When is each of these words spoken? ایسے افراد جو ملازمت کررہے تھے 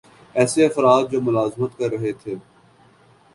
ایسے 0.35 0.65
افراد 0.65 1.11
جو 1.11 1.21
ملازمت 1.21 1.77
کررہے 1.77 2.11
تھے 2.13 2.35